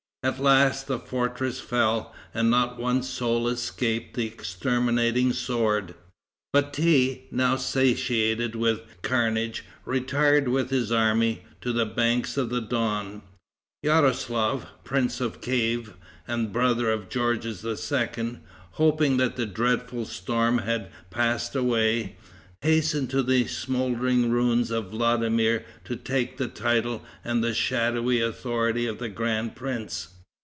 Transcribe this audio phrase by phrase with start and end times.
[0.23, 5.95] At last the fortress fell, and not one soul escaped the exterminating sword.
[6.53, 13.23] Bati, now satiated with carnage, retired, with his army, to the banks of the Don.
[13.83, 15.95] Yaroslaf, prince of Kief,
[16.27, 18.37] and brother of Georges II.,
[18.73, 22.15] hoping that the dreadful storm had passed away,
[22.61, 28.85] hastened to the smouldering ruins of Vladimir to take the title and the shadowy authority
[28.85, 30.09] of Grand Prince.